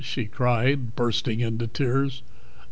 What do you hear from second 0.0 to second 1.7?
she cried, bursting into